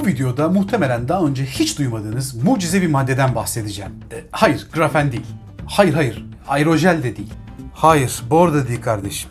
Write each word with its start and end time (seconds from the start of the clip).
Bu 0.00 0.06
videoda 0.06 0.48
muhtemelen 0.48 1.08
daha 1.08 1.22
önce 1.22 1.44
hiç 1.44 1.78
duymadığınız 1.78 2.34
mucize 2.34 2.82
bir 2.82 2.86
maddeden 2.86 3.34
bahsedeceğim. 3.34 3.92
E, 4.12 4.24
hayır, 4.30 4.66
grafen 4.72 5.12
değil. 5.12 5.26
Hayır 5.66 5.94
hayır, 5.94 6.26
aerojel 6.48 7.02
de 7.02 7.16
değil. 7.16 7.32
Hayır, 7.74 8.22
bor 8.30 8.52
da 8.52 8.68
değil 8.68 8.82
kardeşim. 8.82 9.30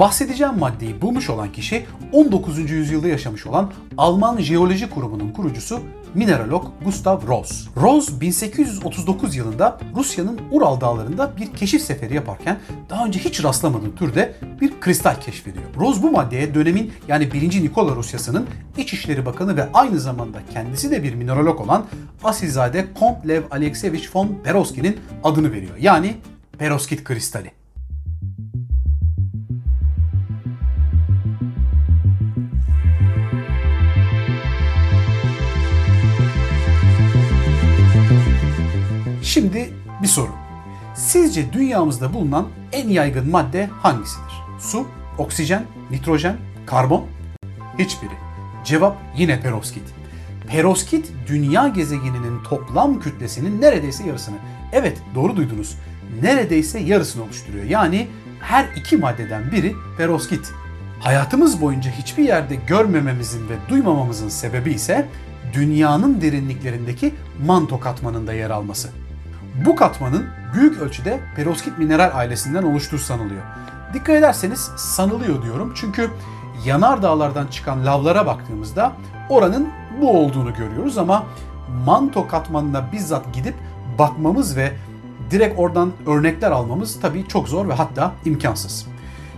Bahsedeceğim 0.00 0.58
maddeyi 0.58 1.02
bulmuş 1.02 1.30
olan 1.30 1.52
kişi 1.52 1.86
19. 2.12 2.70
yüzyılda 2.70 3.08
yaşamış 3.08 3.46
olan 3.46 3.72
Alman 3.98 4.38
Jeoloji 4.38 4.90
Kurumu'nun 4.90 5.32
kurucusu 5.32 5.80
mineralog 6.14 6.66
Gustav 6.84 7.26
Rose. 7.26 7.54
Rose 7.76 8.20
1839 8.20 9.36
yılında 9.36 9.78
Rusya'nın 9.96 10.40
Ural 10.50 10.80
dağlarında 10.80 11.36
bir 11.36 11.52
keşif 11.52 11.82
seferi 11.82 12.14
yaparken 12.14 12.58
daha 12.90 13.06
önce 13.06 13.20
hiç 13.20 13.44
rastlamadığı 13.44 13.94
türde 13.94 14.34
bir 14.60 14.80
kristal 14.80 15.20
keşfediyor. 15.20 15.64
Rose 15.76 16.02
bu 16.02 16.10
maddeye 16.10 16.54
dönemin 16.54 16.92
yani 17.08 17.32
1. 17.32 17.62
Nikola 17.62 17.96
Rusyası'nın 17.96 18.46
İçişleri 18.78 19.26
Bakanı 19.26 19.56
ve 19.56 19.72
aynı 19.74 20.00
zamanda 20.00 20.38
kendisi 20.52 20.90
de 20.90 21.02
bir 21.02 21.14
mineralog 21.14 21.60
olan 21.60 21.86
Asilzade 22.24 22.86
Kont 23.00 23.28
Lev 23.28 23.42
Alekseyevich 23.50 24.16
von 24.16 24.38
Perovski'nin 24.44 25.00
adını 25.24 25.52
veriyor. 25.52 25.76
Yani 25.80 26.16
perovskit 26.58 27.04
kristali. 27.04 27.59
Şimdi 39.30 39.70
bir 40.02 40.08
soru. 40.08 40.30
Sizce 40.94 41.52
dünyamızda 41.52 42.14
bulunan 42.14 42.48
en 42.72 42.88
yaygın 42.88 43.30
madde 43.30 43.66
hangisidir? 43.82 44.32
Su, 44.60 44.86
oksijen, 45.18 45.64
nitrojen, 45.90 46.36
karbon? 46.66 47.06
Hiçbiri. 47.78 48.12
Cevap 48.64 48.96
yine 49.16 49.40
perovskit. 49.40 49.82
Perovskit 50.48 51.12
dünya 51.28 51.68
gezegeninin 51.68 52.42
toplam 52.42 53.00
kütlesinin 53.00 53.60
neredeyse 53.60 54.06
yarısını. 54.06 54.36
Evet 54.72 54.98
doğru 55.14 55.36
duydunuz. 55.36 55.76
Neredeyse 56.22 56.78
yarısını 56.80 57.22
oluşturuyor. 57.22 57.64
Yani 57.64 58.08
her 58.40 58.68
iki 58.76 58.96
maddeden 58.96 59.52
biri 59.52 59.74
perovskit. 59.96 60.52
Hayatımız 61.00 61.60
boyunca 61.60 61.90
hiçbir 61.90 62.24
yerde 62.24 62.54
görmememizin 62.54 63.48
ve 63.48 63.54
duymamamızın 63.68 64.28
sebebi 64.28 64.72
ise 64.72 65.08
dünyanın 65.52 66.20
derinliklerindeki 66.20 67.14
manto 67.46 67.80
katmanında 67.80 68.32
yer 68.32 68.50
alması. 68.50 68.90
Bu 69.64 69.76
katmanın 69.76 70.26
büyük 70.54 70.78
ölçüde 70.78 71.20
perovskit 71.36 71.78
mineral 71.78 72.10
ailesinden 72.14 72.62
oluştuğu 72.62 72.98
sanılıyor. 72.98 73.42
Dikkat 73.94 74.16
ederseniz 74.16 74.60
sanılıyor 74.76 75.42
diyorum 75.42 75.72
çünkü 75.76 76.10
yanar 76.64 77.02
dağlardan 77.02 77.46
çıkan 77.46 77.86
lavlara 77.86 78.26
baktığımızda 78.26 78.92
oranın 79.28 79.68
bu 80.00 80.18
olduğunu 80.18 80.54
görüyoruz 80.54 80.98
ama 80.98 81.26
manto 81.86 82.28
katmanına 82.28 82.92
bizzat 82.92 83.34
gidip 83.34 83.54
bakmamız 83.98 84.56
ve 84.56 84.72
direkt 85.30 85.58
oradan 85.58 85.92
örnekler 86.06 86.50
almamız 86.50 87.00
tabii 87.00 87.28
çok 87.28 87.48
zor 87.48 87.68
ve 87.68 87.72
hatta 87.74 88.12
imkansız. 88.24 88.86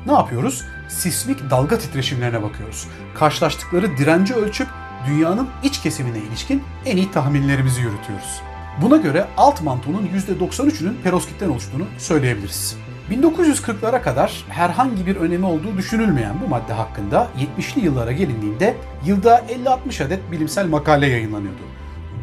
Ne 0.06 0.12
yapıyoruz? 0.12 0.64
Sismik 0.88 1.50
dalga 1.50 1.78
titreşimlerine 1.78 2.42
bakıyoruz. 2.42 2.88
Karşılaştıkları 3.14 3.96
direnci 3.96 4.34
ölçüp 4.34 4.68
dünyanın 5.06 5.48
iç 5.62 5.82
kesimine 5.82 6.18
ilişkin 6.18 6.62
en 6.86 6.96
iyi 6.96 7.10
tahminlerimizi 7.10 7.80
yürütüyoruz. 7.80 8.51
Buna 8.80 8.96
göre 8.96 9.26
alt 9.36 9.62
mantonun 9.62 10.08
%93'ünün 10.40 10.96
perovskitten 11.04 11.48
oluştuğunu 11.48 11.84
söyleyebiliriz. 11.98 12.76
1940'lara 13.10 14.02
kadar 14.02 14.44
herhangi 14.48 15.06
bir 15.06 15.16
önemi 15.16 15.46
olduğu 15.46 15.76
düşünülmeyen 15.76 16.34
bu 16.44 16.48
madde 16.48 16.72
hakkında 16.72 17.28
70'li 17.58 17.84
yıllara 17.84 18.12
gelindiğinde 18.12 18.76
yılda 19.04 19.38
50-60 19.88 20.04
adet 20.04 20.30
bilimsel 20.30 20.66
makale 20.66 21.06
yayınlanıyordu. 21.06 21.62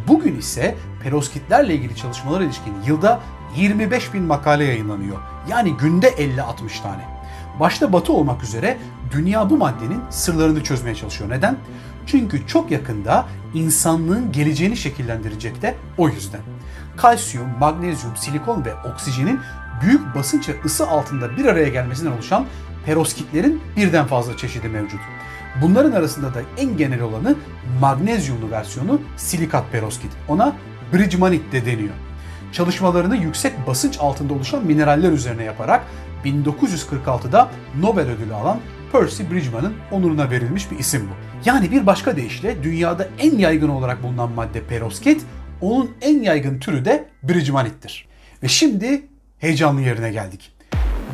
Bugün 0.07 0.37
ise 0.37 0.75
perovskitlerle 1.03 1.75
ilgili 1.75 1.95
çalışmalara 1.95 2.43
ilişkin 2.43 2.73
yılda 2.85 3.19
25 3.55 4.13
bin 4.13 4.23
makale 4.23 4.63
yayınlanıyor. 4.63 5.17
Yani 5.49 5.77
günde 5.77 6.07
50-60 6.09 6.81
tane. 6.83 7.19
Başta 7.59 7.93
Batı 7.93 8.13
olmak 8.13 8.43
üzere 8.43 8.77
dünya 9.11 9.49
bu 9.49 9.57
maddenin 9.57 10.01
sırlarını 10.09 10.63
çözmeye 10.63 10.95
çalışıyor. 10.95 11.29
Neden? 11.29 11.57
Çünkü 12.11 12.47
çok 12.47 12.71
yakında 12.71 13.27
insanlığın 13.53 14.31
geleceğini 14.31 14.77
şekillendirecek 14.77 15.61
de 15.61 15.75
o 15.97 16.09
yüzden. 16.09 16.41
Kalsiyum, 16.97 17.47
magnezyum, 17.59 18.17
silikon 18.17 18.65
ve 18.65 18.73
oksijenin 18.93 19.39
büyük 19.81 20.15
basınç 20.15 20.49
ve 20.49 20.53
ısı 20.65 20.87
altında 20.87 21.37
bir 21.37 21.45
araya 21.45 21.69
gelmesinden 21.69 22.11
oluşan 22.11 22.45
perovskitlerin 22.85 23.61
birden 23.77 24.07
fazla 24.07 24.37
çeşidi 24.37 24.69
mevcut. 24.69 24.99
Bunların 25.61 25.91
arasında 25.91 26.33
da 26.33 26.41
en 26.57 26.77
genel 26.77 27.01
olanı 27.01 27.35
magnezyumlu 27.81 28.51
versiyonu 28.51 29.01
silikat 29.17 29.71
perovskit. 29.71 30.11
Ona 30.27 30.55
bridgemanit 30.93 31.51
de 31.51 31.65
deniyor. 31.65 31.93
Çalışmalarını 32.51 33.15
yüksek 33.15 33.67
basınç 33.67 33.99
altında 33.99 34.33
oluşan 34.33 34.65
mineraller 34.65 35.11
üzerine 35.11 35.43
yaparak 35.43 35.83
1946'da 36.25 37.49
Nobel 37.79 38.07
ödülü 38.07 38.33
alan 38.33 38.59
Percy 38.91 39.23
Bridgman'ın 39.31 39.73
onuruna 39.91 40.29
verilmiş 40.29 40.71
bir 40.71 40.79
isim 40.79 41.09
bu. 41.09 41.13
Yani 41.45 41.71
bir 41.71 41.85
başka 41.85 42.15
deyişle 42.15 42.63
dünyada 42.63 43.07
en 43.19 43.37
yaygın 43.37 43.69
olarak 43.69 44.03
bulunan 44.03 44.31
madde 44.31 44.63
perovskit, 44.63 45.21
onun 45.61 45.91
en 46.01 46.21
yaygın 46.21 46.59
türü 46.59 46.85
de 46.85 47.05
Bridgmanit'tir. 47.23 48.07
Ve 48.43 48.47
şimdi 48.47 49.01
heyecanlı 49.39 49.81
yerine 49.81 50.11
geldik. 50.11 50.51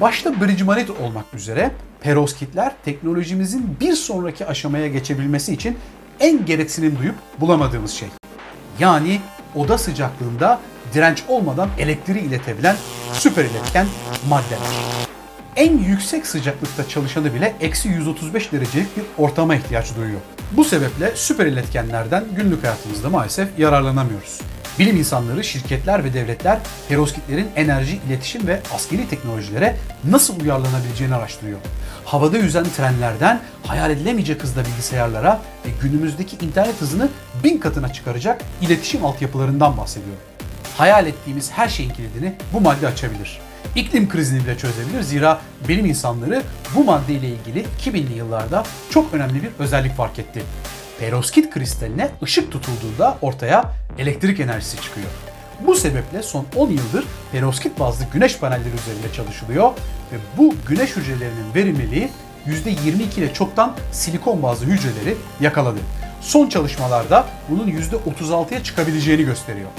Başta 0.02 0.42
Bridgmanit 0.42 0.90
olmak 0.90 1.34
üzere 1.34 1.72
perovskitler 2.02 2.72
teknolojimizin 2.86 3.78
bir 3.80 3.94
sonraki 3.94 4.46
aşamaya 4.46 4.88
geçebilmesi 4.88 5.54
için 5.54 5.78
en 6.20 6.46
gereksinim 6.46 6.98
duyup 7.00 7.16
bulamadığımız 7.40 7.92
şey. 7.92 8.08
Yani 8.80 9.22
oda 9.56 9.78
sıcaklığında 9.78 10.60
direnç 10.94 11.24
olmadan 11.28 11.70
elektriği 11.80 12.22
iletebilen 12.22 12.76
süper 13.14 13.46
iletken 13.46 13.88
maddeler 14.30 15.05
en 15.56 15.78
yüksek 15.78 16.28
sıcaklıkta 16.28 16.88
çalışanı 16.88 17.34
bile 17.34 17.56
eksi 17.62 17.90
135 17.90 18.52
derecelik 18.52 18.98
bir 18.98 19.04
ortama 19.18 19.56
ihtiyaç 19.56 19.96
duyuyor. 19.96 20.20
Bu 20.52 20.64
sebeple 20.64 21.12
süper 21.16 21.46
iletkenlerden 21.46 22.24
günlük 22.36 22.64
hayatımızda 22.64 23.10
maalesef 23.10 23.60
yararlanamıyoruz. 23.60 24.42
Bilim 24.80 24.98
insanları, 24.98 25.44
şirketler 25.44 26.04
ve 26.04 26.14
devletler 26.14 26.60
perovskitlerin 26.90 27.48
enerji, 27.56 28.00
iletişim 28.08 28.48
ve 28.48 28.60
askeri 28.76 29.10
teknolojilere 29.10 29.78
nasıl 30.04 30.40
uyarlanabileceğini 30.40 31.16
araştırıyor. 31.16 31.60
Havada 32.06 32.38
yüzen 32.38 32.66
trenlerden 32.78 33.42
hayal 33.64 33.92
edilemeyecek 33.92 34.44
hızda 34.44 34.66
bilgisayarlara 34.66 35.42
ve 35.66 35.70
günümüzdeki 35.82 36.46
internet 36.46 36.82
hızını 36.82 37.10
bin 37.44 37.58
katına 37.58 37.94
çıkaracak 37.94 38.42
iletişim 38.62 39.06
altyapılarından 39.06 39.78
bahsediyor. 39.78 40.16
Hayal 40.78 41.08
ettiğimiz 41.08 41.52
her 41.52 41.70
şeyin 41.70 41.90
kilidini 41.90 42.34
bu 42.54 42.62
madde 42.62 42.88
açabilir 42.88 43.40
iklim 43.76 44.10
krizini 44.10 44.44
bile 44.44 44.58
çözebilir. 44.58 45.02
Zira 45.02 45.40
bilim 45.68 45.86
insanları 45.86 46.44
bu 46.76 46.84
maddeyle 46.84 47.28
ilgili 47.28 47.66
2000'li 47.80 48.18
yıllarda 48.18 48.64
çok 48.90 49.14
önemli 49.14 49.44
bir 49.44 49.50
özellik 49.60 49.96
fark 49.96 50.20
etti. 50.20 50.44
Perovskit 51.00 51.50
kristaline 51.50 52.10
ışık 52.24 52.52
tutulduğunda 52.52 53.18
ortaya 53.22 53.74
elektrik 53.98 54.40
enerjisi 54.40 54.82
çıkıyor. 54.82 55.08
Bu 55.68 55.76
sebeple 55.76 56.24
son 56.24 56.46
10 56.56 56.70
yıldır 56.70 57.06
perovskit 57.32 57.80
bazlı 57.80 58.06
güneş 58.14 58.38
panelleri 58.40 58.76
üzerinde 58.84 59.14
çalışılıyor 59.16 59.72
ve 60.12 60.18
bu 60.38 60.56
güneş 60.68 60.96
hücrelerinin 60.96 61.54
verimliliği 61.56 62.10
%22 62.48 63.20
ile 63.20 63.34
çoktan 63.34 63.76
silikon 63.92 64.44
bazlı 64.44 64.66
hücreleri 64.66 65.16
yakaladı. 65.42 65.80
Son 66.22 66.50
çalışmalarda 66.50 67.26
bunun 67.50 67.68
%36'ya 67.68 68.64
çıkabileceğini 68.64 69.24
gösteriyor. 69.24 69.70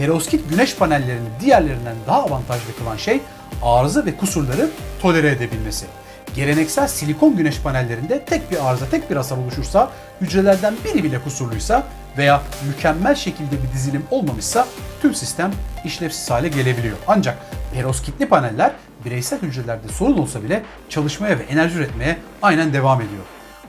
Perovskit 0.00 0.50
güneş 0.50 0.76
panellerini 0.76 1.28
diğerlerinden 1.40 1.96
daha 2.06 2.22
avantajlı 2.22 2.76
kılan 2.78 2.96
şey 2.96 3.20
arıza 3.62 4.06
ve 4.06 4.16
kusurları 4.16 4.70
tolere 5.02 5.30
edebilmesi. 5.30 5.86
Geleneksel 6.34 6.88
silikon 6.88 7.36
güneş 7.36 7.60
panellerinde 7.60 8.24
tek 8.24 8.50
bir 8.50 8.68
arıza, 8.68 8.88
tek 8.88 9.10
bir 9.10 9.16
hasar 9.16 9.36
oluşursa, 9.36 9.90
hücrelerden 10.20 10.74
biri 10.84 11.04
bile 11.04 11.22
kusurluysa 11.22 11.84
veya 12.18 12.42
mükemmel 12.68 13.14
şekilde 13.14 13.50
bir 13.62 13.72
dizilim 13.74 14.04
olmamışsa 14.10 14.66
tüm 15.02 15.14
sistem 15.14 15.50
işlevsiz 15.84 16.30
hale 16.30 16.48
gelebiliyor. 16.48 16.96
Ancak 17.08 17.38
perovskitli 17.74 18.28
paneller 18.28 18.72
bireysel 19.04 19.42
hücrelerde 19.42 19.88
sorun 19.88 20.18
olsa 20.18 20.42
bile 20.42 20.62
çalışmaya 20.88 21.38
ve 21.38 21.42
enerji 21.42 21.78
üretmeye 21.78 22.16
aynen 22.42 22.72
devam 22.72 23.00
ediyor. 23.00 23.24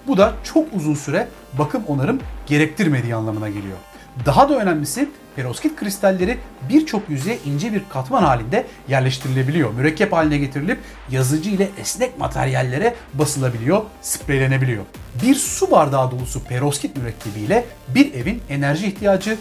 Bu 0.07 0.17
da 0.17 0.33
çok 0.43 0.73
uzun 0.73 0.95
süre 0.95 1.27
bakım 1.53 1.83
onarım 1.87 2.19
gerektirmediği 2.45 3.15
anlamına 3.15 3.49
geliyor. 3.49 3.77
Daha 4.25 4.49
da 4.49 4.57
önemlisi 4.57 5.09
perovskit 5.35 5.75
kristalleri 5.75 6.37
birçok 6.69 7.09
yüzeye 7.09 7.37
ince 7.45 7.73
bir 7.73 7.81
katman 7.89 8.23
halinde 8.23 8.65
yerleştirilebiliyor. 8.87 9.73
Mürekkep 9.73 10.13
haline 10.13 10.37
getirilip 10.37 10.79
yazıcı 11.09 11.49
ile 11.49 11.69
esnek 11.81 12.19
materyallere 12.19 12.95
basılabiliyor, 13.13 13.81
spreylenebiliyor. 14.01 14.83
Bir 15.23 15.35
su 15.35 15.71
bardağı 15.71 16.11
dolusu 16.11 16.43
perovskit 16.43 16.97
mürekkebiyle 16.97 17.65
bir 17.87 18.13
evin 18.13 18.41
enerji 18.49 18.87
ihtiyacı, 18.87 19.37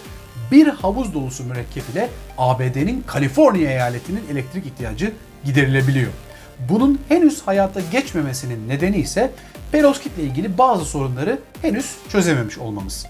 bir 0.50 0.66
havuz 0.66 1.14
dolusu 1.14 1.44
mürekkep 1.44 1.84
ile 1.92 2.08
ABD'nin 2.38 3.04
Kaliforniya 3.06 3.70
eyaletinin 3.70 4.22
elektrik 4.32 4.66
ihtiyacı 4.66 5.12
giderilebiliyor. 5.44 6.12
Bunun 6.68 7.00
henüz 7.08 7.42
hayata 7.42 7.80
geçmemesinin 7.92 8.68
nedeni 8.68 8.96
ise 8.96 9.30
perovskit 9.72 10.18
ile 10.18 10.22
ilgili 10.26 10.58
bazı 10.58 10.84
sorunları 10.84 11.38
henüz 11.62 11.96
çözememiş 12.08 12.58
olmamız. 12.58 13.06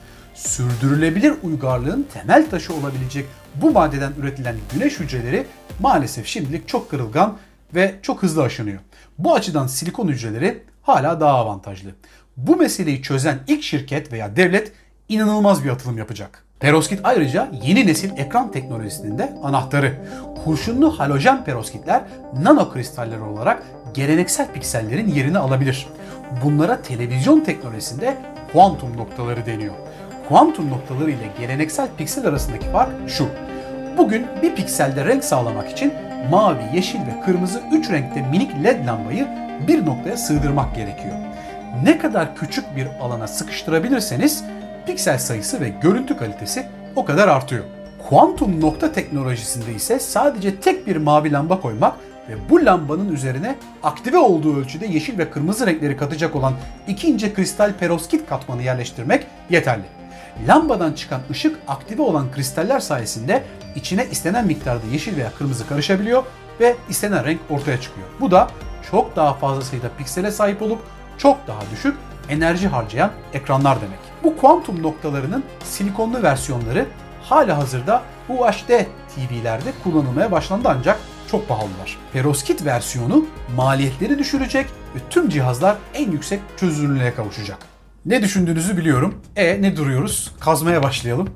Sürdürülebilir 0.49 1.35
uygarlığın 1.43 2.07
temel 2.13 2.51
taşı 2.51 2.75
olabilecek 2.75 3.27
bu 3.55 3.71
maddeden 3.71 4.13
üretilen 4.21 4.57
güneş 4.73 5.01
hücreleri 5.01 5.47
maalesef 5.81 6.27
şimdilik 6.27 6.69
çok 6.69 6.91
kırılgan 6.91 7.39
ve 7.75 7.95
çok 8.03 8.23
hızlı 8.23 8.43
aşınıyor. 8.43 8.79
Bu 9.19 9.35
açıdan 9.35 9.67
silikon 9.67 10.09
hücreleri 10.09 10.63
hala 10.83 11.21
daha 11.21 11.35
avantajlı. 11.35 11.91
Bu 12.37 12.57
meseleyi 12.57 13.03
çözen 13.03 13.39
ilk 13.47 13.63
şirket 13.63 14.13
veya 14.13 14.37
devlet 14.37 14.73
inanılmaz 15.09 15.65
bir 15.65 15.71
atılım 15.71 15.99
yapacak. 15.99 16.45
Perovskit 16.61 17.01
ayrıca 17.05 17.51
yeni 17.63 17.87
nesil 17.87 18.11
ekran 18.17 18.53
teknolojisinin 18.53 19.19
de 19.19 19.33
anahtarı. 19.43 19.95
Kurşunlu 20.45 20.99
halojen 20.99 21.45
perovskitler 21.45 22.03
nano 22.43 22.73
kristaller 22.73 23.19
olarak 23.19 23.63
geleneksel 23.95 24.53
piksellerin 24.53 25.09
yerini 25.09 25.39
alabilir. 25.39 25.87
Bunlara 26.45 26.83
televizyon 26.83 27.41
teknolojisinde 27.41 28.17
kuantum 28.53 28.97
noktaları 28.97 29.47
deniyor. 29.47 29.75
Kuantum 30.31 30.71
noktaları 30.71 31.11
ile 31.11 31.31
geleneksel 31.39 31.89
piksel 31.99 32.27
arasındaki 32.27 32.71
fark 32.71 32.91
şu. 33.09 33.29
Bugün 33.99 34.27
bir 34.43 34.55
pikselde 34.55 35.05
renk 35.05 35.25
sağlamak 35.25 35.71
için 35.71 35.93
mavi, 36.31 36.63
yeşil 36.75 36.99
ve 36.99 37.21
kırmızı 37.25 37.63
3 37.73 37.91
renkte 37.91 38.23
minik 38.23 38.65
led 38.65 38.87
lambayı 38.87 39.29
bir 39.69 39.87
noktaya 39.87 40.17
sığdırmak 40.17 40.75
gerekiyor. 40.75 41.15
Ne 41.85 41.99
kadar 41.99 42.37
küçük 42.37 42.77
bir 42.77 42.87
alana 43.01 43.29
sıkıştırabilirseniz 43.29 44.45
piksel 44.87 45.19
sayısı 45.19 45.61
ve 45.61 45.69
görüntü 45.69 46.17
kalitesi 46.17 46.67
o 46.97 47.05
kadar 47.05 47.29
artıyor. 47.29 47.65
Kuantum 48.09 48.61
nokta 48.61 48.93
teknolojisinde 48.93 49.75
ise 49.75 49.99
sadece 49.99 50.57
tek 50.57 50.87
bir 50.87 50.97
mavi 50.97 51.33
lamba 51.33 51.61
koymak 51.61 51.95
ve 52.29 52.35
bu 52.51 52.65
lambanın 52.65 53.13
üzerine 53.13 53.55
aktive 53.83 54.19
olduğu 54.19 54.61
ölçüde 54.61 54.87
yeşil 54.87 55.19
ve 55.19 55.31
kırmızı 55.31 55.67
renkleri 55.67 55.97
katacak 55.97 56.37
olan 56.37 56.55
iki 56.89 57.09
ince 57.09 57.35
kristal 57.35 57.73
perovskit 57.73 58.29
katmanı 58.29 58.63
yerleştirmek 58.63 59.27
yeterli. 59.51 60.00
Lambadan 60.49 60.93
çıkan 60.93 61.21
ışık 61.31 61.59
aktive 61.69 62.03
olan 62.03 62.33
kristaller 62.33 62.81
sayesinde 62.81 63.45
içine 63.75 64.07
istenen 64.11 64.47
miktarda 64.47 64.87
yeşil 64.93 65.17
veya 65.17 65.33
kırmızı 65.39 65.69
karışabiliyor 65.69 66.23
ve 66.61 66.77
istenen 66.89 67.25
renk 67.25 67.41
ortaya 67.51 67.81
çıkıyor. 67.81 68.07
Bu 68.21 68.31
da 68.31 68.49
çok 68.91 69.17
daha 69.17 69.35
fazla 69.35 69.63
sayıda 69.63 69.89
piksele 69.99 70.31
sahip 70.31 70.63
olup 70.63 70.79
çok 71.19 71.47
daha 71.47 71.61
düşük 71.73 71.97
enerji 72.29 72.69
harcayan 72.69 73.11
ekranlar 73.35 73.79
demek. 73.81 73.99
Bu 74.25 74.37
kuantum 74.37 74.83
noktalarının 74.83 75.45
silikonlu 75.65 76.23
versiyonları 76.23 76.87
hala 77.23 77.59
hazırda 77.59 78.03
UHD 78.29 78.69
TV'lerde 79.15 79.73
kullanılmaya 79.85 80.33
başlandı 80.33 80.69
ancak 80.77 80.99
çok 81.31 81.49
pahalılar. 81.49 81.99
Perovskit 82.13 82.65
versiyonu 82.65 83.27
maliyetleri 83.57 84.19
düşürecek 84.19 84.67
ve 84.67 84.99
tüm 85.11 85.29
cihazlar 85.29 85.77
en 85.95 86.11
yüksek 86.11 86.41
çözünürlüğe 86.57 87.15
kavuşacak. 87.15 87.59
Ne 88.07 88.23
düşündüğünüzü 88.23 88.77
biliyorum. 88.77 89.15
E 89.37 89.63
ne 89.63 89.77
duruyoruz? 89.77 90.33
Kazmaya 90.41 90.83
başlayalım. 90.83 91.29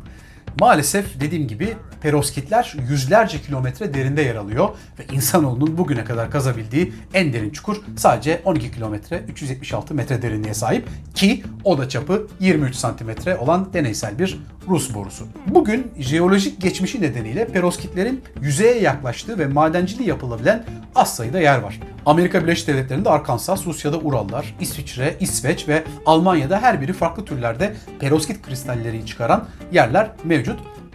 Maalesef 0.61 1.21
dediğim 1.21 1.49
gibi 1.49 1.77
perovskitler 2.03 2.75
yüzlerce 2.89 3.43
kilometre 3.43 3.95
derinde 3.95 4.23
yer 4.23 4.35
alıyor 4.35 4.69
ve 4.99 5.15
insanoğlunun 5.15 5.79
bugüne 5.79 6.05
kadar 6.05 6.31
kazabildiği 6.31 6.93
en 7.15 7.33
derin 7.33 7.51
çukur 7.51 7.77
sadece 7.97 8.43
12 8.45 8.71
kilometre 8.71 9.23
376 9.29 9.95
metre 9.95 10.23
derinliğe 10.23 10.55
sahip 10.55 10.89
ki 11.15 11.43
o 11.65 11.79
da 11.79 11.89
çapı 11.89 12.27
23 12.41 12.75
santimetre 12.75 13.37
olan 13.37 13.73
deneysel 13.73 14.19
bir 14.19 14.39
Rus 14.69 14.95
borusu. 14.95 15.27
Bugün 15.47 15.93
jeolojik 15.99 16.61
geçmişi 16.61 17.03
nedeniyle 17.03 17.49
perovskitlerin 17.49 18.25
yüzeye 18.41 18.81
yaklaştığı 18.81 19.39
ve 19.39 19.47
madenciliği 19.47 20.09
yapılabilen 20.09 20.65
az 20.95 21.17
sayıda 21.17 21.41
yer 21.41 21.59
var. 21.59 21.81
Amerika 22.07 22.43
Birleşik 22.43 22.69
Devletleri'nde 22.69 23.11
Arkansas, 23.11 23.67
Rusya'da 23.67 23.99
Urallar, 23.99 24.55
İsviçre, 24.61 25.17
İsveç 25.21 25.69
ve 25.69 25.85
Almanya'da 26.07 26.63
her 26.63 26.81
biri 26.81 26.93
farklı 26.93 27.25
türlerde 27.25 27.75
perovskit 28.01 28.43
kristalleri 28.43 29.07
çıkaran 29.07 29.49
yerler 29.73 30.11
mevcut. 30.25 30.44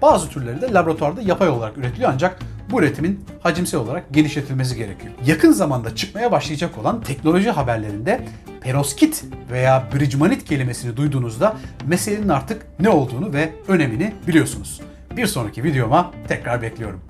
Bazı 0.01 0.29
türleri 0.29 0.61
de 0.61 0.73
laboratuvarda 0.73 1.21
yapay 1.21 1.49
olarak 1.49 1.77
üretiliyor 1.77 2.11
ancak 2.13 2.39
bu 2.71 2.79
üretimin 2.79 3.25
hacimsel 3.43 3.79
olarak 3.79 4.13
genişletilmesi 4.13 4.75
gerekiyor. 4.75 5.13
Yakın 5.25 5.51
zamanda 5.51 5.95
çıkmaya 5.95 6.31
başlayacak 6.31 6.77
olan 6.77 7.01
teknoloji 7.01 7.49
haberlerinde 7.49 8.25
perovskit 8.61 9.23
veya 9.51 9.83
bridgemanit 9.95 10.45
kelimesini 10.45 10.97
duyduğunuzda 10.97 11.57
meselenin 11.87 12.29
artık 12.29 12.65
ne 12.79 12.89
olduğunu 12.89 13.33
ve 13.33 13.49
önemini 13.67 14.13
biliyorsunuz. 14.27 14.81
Bir 15.17 15.27
sonraki 15.27 15.63
videoma 15.63 16.11
tekrar 16.27 16.61
bekliyorum. 16.61 17.01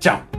Ciao. 0.00 0.33